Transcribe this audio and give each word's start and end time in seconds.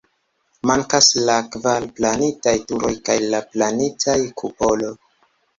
Mankas 0.69 1.09
la 1.27 1.35
kvar 1.57 1.85
planitaj 1.99 2.53
turoj 2.71 2.91
kaj 3.11 3.21
la 3.35 3.43
planita 3.53 4.17
kupolo. 4.43 4.91